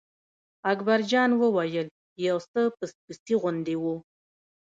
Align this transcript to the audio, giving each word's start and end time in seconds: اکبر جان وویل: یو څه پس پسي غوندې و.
اکبر 0.71 0.99
جان 1.11 1.31
وویل: 1.35 1.87
یو 2.27 2.37
څه 2.51 2.59
پس 2.77 2.91
پسي 3.03 3.35
غوندې 3.41 3.75
و. 3.81 3.83